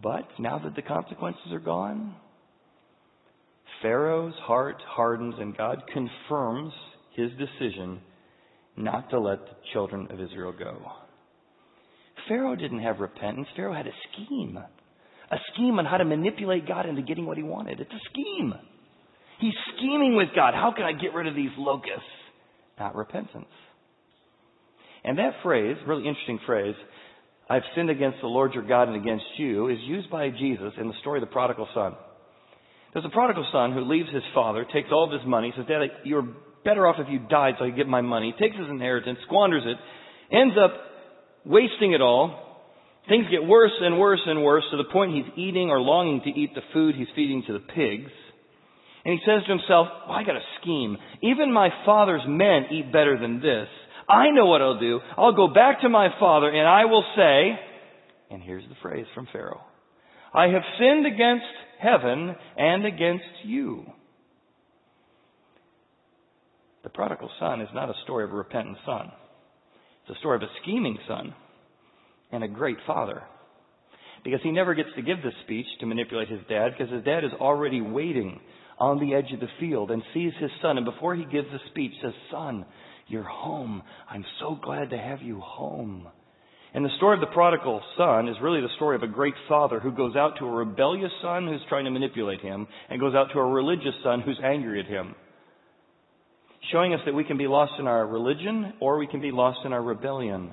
[0.03, 2.15] But now that the consequences are gone,
[3.83, 6.73] Pharaoh's heart hardens and God confirms
[7.15, 8.01] his decision
[8.77, 10.81] not to let the children of Israel go.
[12.29, 13.49] Pharaoh didn't have repentance.
[13.57, 14.59] Pharaoh had a scheme
[15.31, 17.81] a scheme on how to manipulate God into getting what he wanted.
[17.81, 18.55] It's a scheme.
[19.41, 20.55] He's scheming with God.
[20.55, 22.03] How can I get rid of these locusts?
[22.79, 23.47] Not repentance.
[25.05, 26.75] And that phrase, really interesting phrase,
[27.49, 30.89] I've sinned against the Lord your God and against you, is used by Jesus in
[30.89, 31.95] the story of the prodigal son.
[32.93, 35.81] There's a prodigal son who leaves his father, takes all of his money, says, Dad,
[36.05, 36.27] you're
[36.65, 38.35] better off if you died so I could get my money.
[38.39, 39.77] Takes his inheritance, squanders it,
[40.35, 40.73] ends up
[41.45, 42.49] wasting it all,
[43.09, 46.31] Things get worse and worse and worse to the point he's eating or longing to
[46.31, 48.13] eat the food he's feeding to the pigs.
[49.05, 50.99] And he says to himself, well, I got a scheme.
[51.23, 53.67] Even my father's men eat better than this.
[54.09, 55.01] I know what I'll do.
[55.17, 57.59] I'll go back to my father and I will say,
[58.31, 59.63] and here's the phrase from Pharaoh,
[60.35, 61.47] I have sinned against
[61.79, 63.85] heaven and against you.
[66.83, 69.11] The prodigal son is not a story of a repentant son.
[70.03, 71.35] It's a story of a scheming son
[72.33, 73.23] and a great father.
[74.25, 77.25] Because he never gets to give this speech to manipulate his dad because his dad
[77.25, 78.41] is already waiting
[78.79, 81.59] on the edge of the field and sees his son and before he gives the
[81.71, 82.65] speech says, son,
[83.07, 83.83] you're home.
[84.11, 86.09] I'm so glad to have you home.
[86.75, 89.81] And the story of the prodigal son is really the story of a great father
[89.81, 93.29] who goes out to a rebellious son who's trying to manipulate him and goes out
[93.33, 95.15] to a religious son who's angry at him.
[96.71, 99.61] Showing us that we can be lost in our religion or we can be lost
[99.65, 100.53] in our rebellion.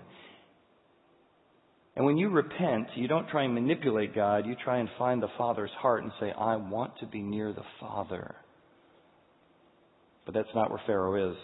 [1.98, 4.46] And when you repent, you don't try and manipulate God.
[4.46, 7.64] You try and find the Father's heart and say, I want to be near the
[7.80, 8.36] Father.
[10.26, 11.38] But that's not where Pharaoh is.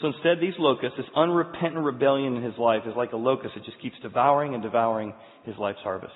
[0.00, 3.56] So instead, these locusts, this unrepentant rebellion in his life is like a locust.
[3.56, 5.12] It just keeps devouring and devouring
[5.44, 6.12] his life's harvest.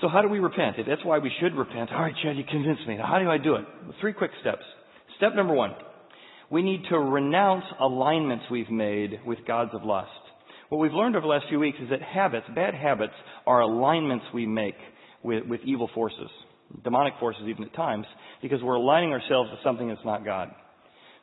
[0.00, 0.76] So how do we repent?
[0.86, 2.96] That's why we should repent, all right, Chad, you convinced me.
[2.96, 3.64] Now, how do I do it?
[4.00, 4.62] Three quick steps.
[5.16, 5.72] Step number one.
[6.50, 10.10] We need to renounce alignments we've made with gods of lust.
[10.68, 13.14] What we've learned over the last few weeks is that habits, bad habits,
[13.46, 14.76] are alignments we make
[15.22, 16.28] with, with evil forces,
[16.84, 18.06] demonic forces even at times,
[18.42, 20.50] because we're aligning ourselves with something that's not God.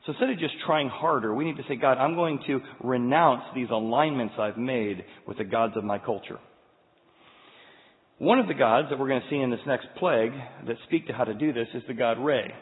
[0.05, 3.43] So instead of just trying harder, we need to say, God, I'm going to renounce
[3.55, 6.39] these alignments I've made with the gods of my culture.
[8.17, 10.33] One of the gods that we're going to see in this next plague
[10.67, 12.53] that speak to how to do this is the god Re.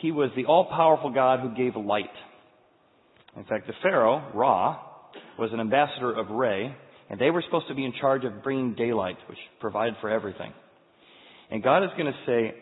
[0.00, 2.06] He was the all-powerful God who gave light.
[3.36, 4.78] In fact, the Pharaoh, Ra,
[5.38, 6.74] was an ambassador of Re,
[7.10, 10.52] and they were supposed to be in charge of bringing daylight, which provided for everything.
[11.50, 12.54] And God is going to say,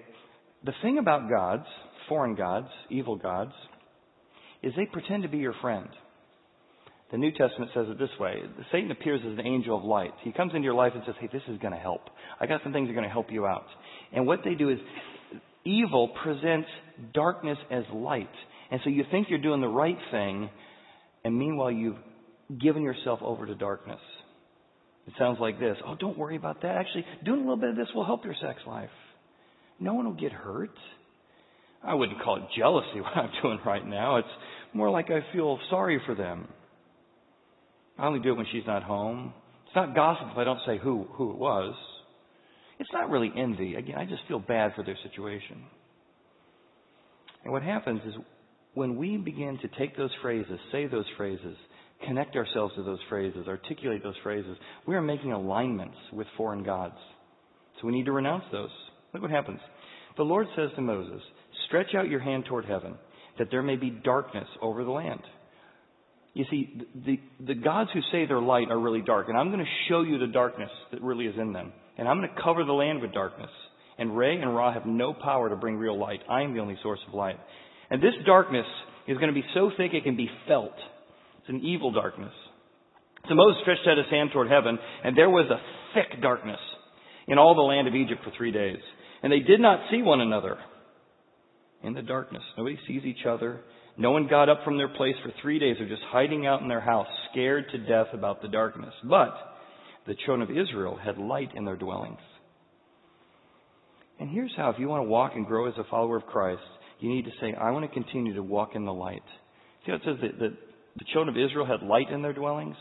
[0.64, 1.66] the thing about gods,
[2.09, 3.53] foreign gods, evil gods,
[4.66, 5.88] is they pretend to be your friend.
[7.12, 10.12] The New Testament says it this way Satan appears as an angel of light.
[10.22, 12.02] He comes into your life and says, Hey, this is going to help.
[12.40, 13.66] I got some things that are going to help you out.
[14.12, 14.79] And what they do is,
[15.64, 16.68] evil presents
[17.14, 18.31] darkness as light.
[18.70, 20.50] And so you think you're doing the right thing,
[21.24, 21.96] and meanwhile you've
[22.61, 24.00] given yourself over to darkness.
[25.07, 25.76] It sounds like this.
[25.87, 26.76] Oh, don't worry about that.
[26.76, 28.90] Actually, doing a little bit of this will help your sex life.
[29.79, 30.74] No one will get hurt.
[31.87, 34.16] I wouldn't call it jealousy what I'm doing right now.
[34.16, 34.29] It's
[34.72, 36.48] more like I feel sorry for them.
[37.98, 39.33] I only do it when she's not home.
[39.66, 41.74] It's not gossip if I don't say who, who it was.
[42.79, 43.74] It's not really envy.
[43.74, 45.64] Again, I just feel bad for their situation.
[47.44, 48.14] And what happens is
[48.74, 51.57] when we begin to take those phrases, say those phrases,
[52.07, 56.96] connect ourselves to those phrases, articulate those phrases, we are making alignments with foreign gods.
[57.81, 58.70] So we need to renounce those.
[59.14, 59.61] Look what happens.
[60.16, 61.22] The Lord says to Moses,
[61.66, 62.96] Stretch out your hand toward heaven,
[63.38, 65.20] that there may be darkness over the land.
[66.35, 69.64] You see, the, the gods who say they're light are really dark, and I'm going
[69.64, 71.72] to show you the darkness that really is in them.
[71.96, 73.49] And I'm going to cover the land with darkness.
[73.99, 76.20] And Re and Ra have no power to bring real light.
[76.29, 77.38] I am the only source of light.
[77.88, 78.66] And this darkness
[79.09, 80.75] is going to be so thick it can be felt.
[81.40, 82.33] It's an evil darkness.
[83.29, 85.61] So Moses stretched out his hand toward heaven, and there was a
[85.94, 86.61] thick darkness
[87.27, 88.79] in all the land of Egypt for three days.
[89.22, 90.59] And they did not see one another
[91.83, 92.43] in the darkness.
[92.57, 93.61] Nobody sees each other.
[93.97, 95.77] No one got up from their place for three days.
[95.79, 98.93] They're just hiding out in their house, scared to death about the darkness.
[99.05, 99.35] But
[100.07, 102.19] the children of Israel had light in their dwellings.
[104.19, 106.62] And here's how, if you want to walk and grow as a follower of Christ,
[107.01, 109.23] you need to say, I want to continue to walk in the light.
[109.85, 110.57] See how it says that,
[110.99, 112.77] the children of Israel had light in their dwellings?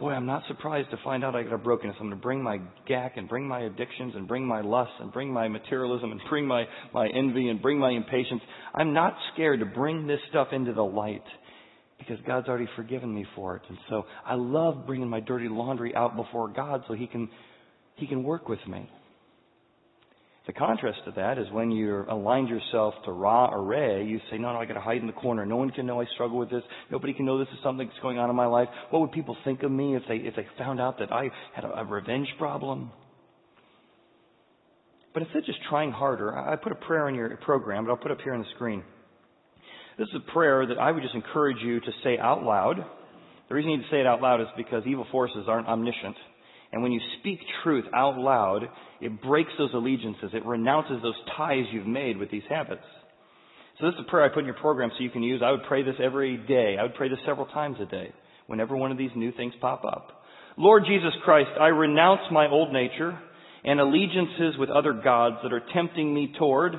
[0.00, 1.94] Boy, I'm not surprised to find out I got a brokenness.
[2.00, 2.58] I'm going to bring my
[2.88, 6.46] gack and bring my addictions and bring my lust and bring my materialism and bring
[6.46, 8.40] my, my envy and bring my impatience.
[8.74, 11.22] I'm not scared to bring this stuff into the light
[11.98, 13.62] because God's already forgiven me for it.
[13.68, 17.28] And so I love bringing my dirty laundry out before God so He can,
[17.96, 18.88] He can work with me.
[20.50, 24.36] The contrast to that is when you aligned yourself to Ra or Re, you say,
[24.36, 25.46] no, no, I gotta hide in the corner.
[25.46, 26.64] No one can know I struggle with this.
[26.90, 28.66] Nobody can know this is something that's going on in my life.
[28.90, 31.62] What would people think of me if they, if they found out that I had
[31.62, 32.90] a, a revenge problem?
[35.14, 37.98] But instead of just trying harder, I put a prayer in your program, but I'll
[37.98, 38.82] put it up here on the screen.
[39.98, 42.84] This is a prayer that I would just encourage you to say out loud.
[43.48, 46.16] The reason you need to say it out loud is because evil forces aren't omniscient.
[46.72, 48.68] And when you speak truth out loud,
[49.00, 50.30] it breaks those allegiances.
[50.32, 52.84] It renounces those ties you've made with these habits.
[53.80, 55.42] So this is a prayer I put in your program so you can use.
[55.44, 56.76] I would pray this every day.
[56.78, 58.12] I would pray this several times a day
[58.46, 60.22] whenever one of these new things pop up.
[60.56, 63.18] Lord Jesus Christ, I renounce my old nature
[63.64, 66.74] and allegiances with other gods that are tempting me toward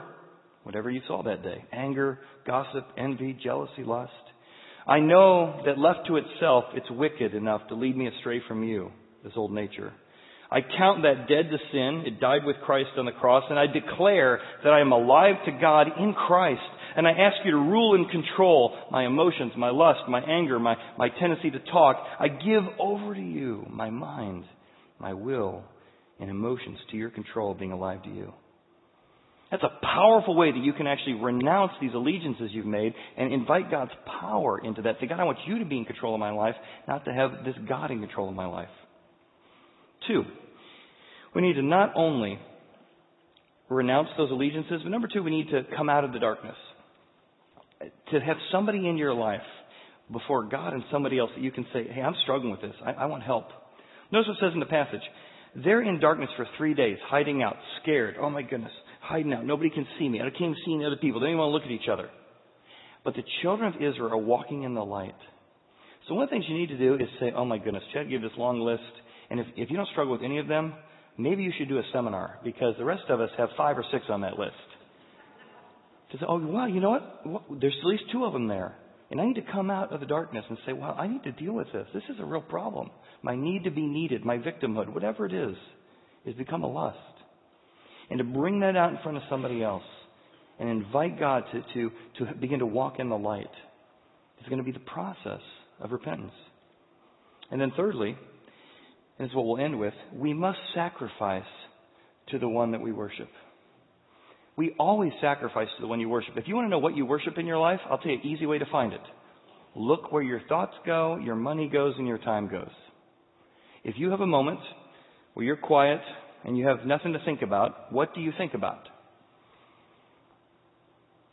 [0.63, 1.65] whatever you saw that day.
[1.71, 4.11] Anger, gossip, envy, jealousy, lust.
[4.87, 8.91] I know that left to itself, it's wicked enough to lead me astray from you
[9.23, 9.93] this old nature.
[10.51, 12.03] I count that dead to sin.
[12.05, 13.45] It died with Christ on the cross.
[13.49, 16.61] And I declare that I am alive to God in Christ.
[16.97, 20.75] And I ask you to rule and control my emotions, my lust, my anger, my,
[20.97, 22.03] my tendency to talk.
[22.19, 24.43] I give over to you my mind,
[24.99, 25.63] my will,
[26.19, 28.33] and emotions to your control, being alive to you.
[29.51, 33.71] That's a powerful way that you can actually renounce these allegiances you've made and invite
[33.71, 34.95] God's power into that.
[34.99, 36.55] Say, God, I want you to be in control of my life,
[36.89, 38.69] not to have this God in control of my life.
[40.07, 40.23] Two,
[41.35, 42.39] we need to not only
[43.69, 46.55] renounce those allegiances, but number two, we need to come out of the darkness.
[48.11, 49.41] To have somebody in your life
[50.11, 52.75] before God and somebody else that you can say, hey, I'm struggling with this.
[52.85, 53.45] I, I want help.
[54.11, 55.01] Notice what it says in the passage.
[55.55, 58.15] They're in darkness for three days, hiding out, scared.
[58.19, 59.45] Oh my goodness, hiding out.
[59.45, 60.19] Nobody can see me.
[60.19, 61.19] I can't even see any other people.
[61.19, 62.09] They don't even want to look at each other.
[63.03, 65.15] But the children of Israel are walking in the light.
[66.07, 68.09] So one of the things you need to do is say, oh my goodness, Chad
[68.09, 68.83] gave this long list.
[69.31, 70.73] And if, if you don't struggle with any of them,
[71.17, 74.03] maybe you should do a seminar because the rest of us have five or six
[74.09, 74.51] on that list.
[76.11, 77.61] To say, oh, well, you know what?
[77.61, 78.75] There's at least two of them there.
[79.09, 81.31] And I need to come out of the darkness and say, well, I need to
[81.31, 81.87] deal with this.
[81.93, 82.91] This is a real problem.
[83.23, 85.55] My need to be needed, my victimhood, whatever it is,
[86.25, 86.97] is become a lust.
[88.09, 89.83] And to bring that out in front of somebody else
[90.59, 91.91] and invite God to, to,
[92.25, 93.47] to begin to walk in the light
[94.41, 95.41] is going to be the process
[95.79, 96.33] of repentance.
[97.49, 98.17] And then thirdly,
[99.21, 101.43] and this is what we'll end with, we must sacrifice
[102.31, 103.29] to the one that we worship.
[104.57, 106.33] We always sacrifice to the one you worship.
[106.37, 108.25] If you want to know what you worship in your life, I'll tell you an
[108.25, 109.01] easy way to find it.
[109.75, 112.71] Look where your thoughts go, your money goes, and your time goes.
[113.83, 114.59] If you have a moment
[115.35, 116.01] where you're quiet
[116.43, 118.87] and you have nothing to think about, what do you think about?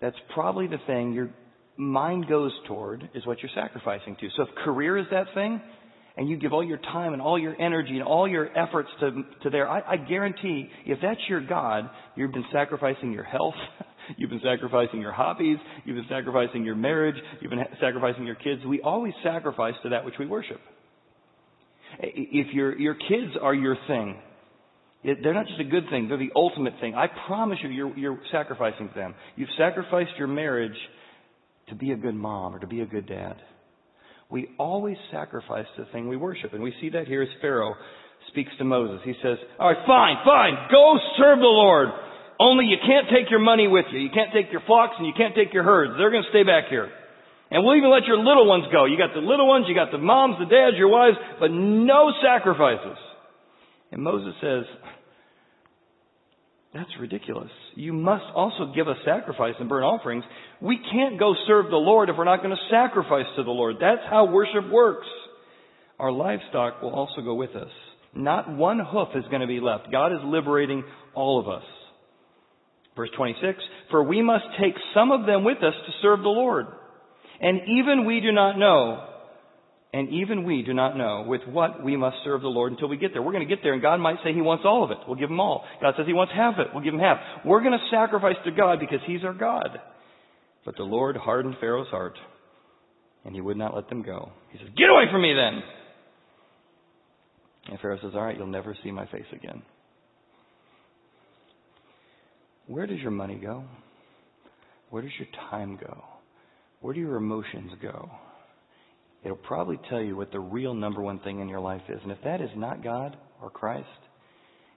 [0.03, 1.31] That's probably the thing your
[1.79, 4.29] mind goes toward is what you're sacrificing to.
[4.37, 5.63] So if career is that thing,
[6.19, 9.23] and you give all your time and all your energy and all your efforts to,
[9.45, 13.55] to there, I, I guarantee if that's your God, you've been sacrificing your health,
[14.17, 18.63] you've been sacrificing your hobbies, you've been sacrificing your marriage, you've been sacrificing your kids.
[18.67, 20.61] We always sacrifice to that which we worship.
[22.01, 24.17] If your, your kids are your thing,
[25.05, 26.97] they're not just a good thing, they're the ultimate thing.
[26.97, 29.15] I promise you, you're, you're sacrificing them.
[29.37, 30.77] You've sacrificed your marriage
[31.69, 33.37] to be a good mom or to be a good dad.
[34.31, 36.53] We always sacrifice the thing we worship.
[36.53, 37.75] And we see that here as Pharaoh
[38.29, 39.01] speaks to Moses.
[39.05, 41.89] He says, All right, fine, fine, go serve the Lord.
[42.39, 43.99] Only you can't take your money with you.
[43.99, 45.95] You can't take your flocks and you can't take your herds.
[45.99, 46.89] They're going to stay back here.
[47.51, 48.85] And we'll even let your little ones go.
[48.85, 52.13] You got the little ones, you got the moms, the dads, your wives, but no
[52.23, 52.99] sacrifices.
[53.91, 54.65] And Moses says,
[56.79, 57.51] that's ridiculous.
[57.75, 60.23] You must also give a sacrifice and burn offerings.
[60.61, 63.77] We can't go serve the Lord if we're not going to sacrifice to the Lord.
[63.81, 65.07] That's how worship works.
[65.99, 67.71] Our livestock will also go with us.
[68.15, 69.91] Not one hoof is going to be left.
[69.91, 71.65] God is liberating all of us.
[72.97, 73.59] Verse 26,
[73.91, 76.67] for we must take some of them with us to serve the Lord.
[77.41, 79.08] And even we do not know
[79.93, 82.99] and even we do not know with what we must serve the Lord until we
[82.99, 83.23] get there.
[83.23, 84.99] We're going to get there and God might say He wants all of it.
[85.07, 85.65] We'll give Him all.
[85.81, 86.67] God says He wants half of it.
[86.75, 87.19] We'll give Him half.
[87.45, 89.79] We're going to sacrifice to God because He's our God.
[90.65, 92.19] But the Lord hardened Pharaoh's heart
[93.25, 94.31] and He would not let them go.
[94.51, 95.63] He says, get away from me then.
[97.71, 99.63] And Pharaoh says, all right, you'll never see my face again.
[102.67, 103.65] Where does your money go?
[104.91, 106.05] Where does your time go?
[106.81, 108.11] Where do your emotions go?
[109.25, 112.01] It'll probably tell you what the real number one thing in your life is.
[112.03, 113.87] And if that is not God or Christ,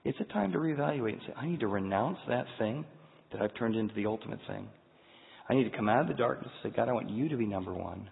[0.04, 2.84] it's a time to reevaluate and say, I need to renounce that thing
[3.32, 4.68] that I've turned into the ultimate thing.
[5.48, 7.36] I need to come out of the darkness and say, God, I want you to
[7.36, 8.08] be number one.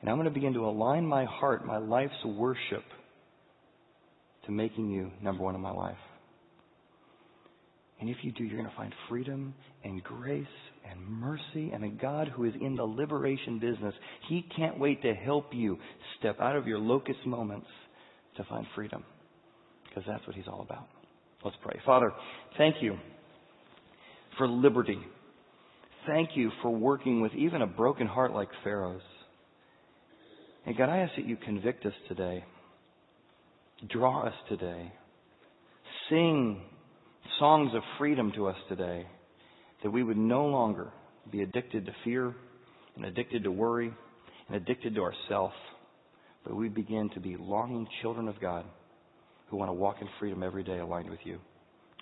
[0.00, 2.84] And I'm going to begin to align my heart, my life's worship,
[4.46, 5.96] to making you number one in my life.
[8.02, 10.44] And if you do, you're going to find freedom and grace
[10.90, 13.94] and mercy and a God who is in the liberation business.
[14.28, 15.78] He can't wait to help you
[16.18, 17.68] step out of your locust moments
[18.38, 19.04] to find freedom
[19.88, 20.88] because that's what He's all about.
[21.44, 21.78] Let's pray.
[21.86, 22.10] Father,
[22.58, 22.96] thank you
[24.36, 24.98] for liberty.
[26.04, 29.00] Thank you for working with even a broken heart like Pharaoh's.
[30.66, 32.44] And God, I ask that you convict us today.
[33.88, 34.92] Draw us today.
[36.10, 36.62] Sing
[37.38, 39.06] songs of freedom to us today
[39.82, 40.92] that we would no longer
[41.30, 42.34] be addicted to fear
[42.96, 43.92] and addicted to worry
[44.48, 45.52] and addicted to ourself,
[46.44, 48.64] but we begin to be longing children of God
[49.48, 51.38] who want to walk in freedom every day aligned with you.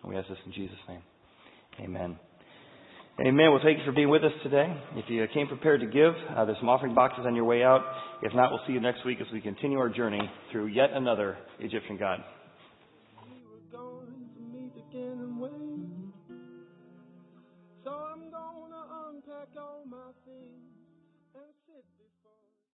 [0.02, 1.02] And we ask this in Jesus' name.
[1.80, 2.18] Amen.
[3.20, 3.50] Amen.
[3.50, 4.66] Well, thank you for being with us today.
[4.94, 7.82] If you came prepared to give, uh, there's some offering boxes on your way out.
[8.22, 10.20] If not, we'll see you next week as we continue our journey
[10.50, 12.20] through yet another Egyptian God.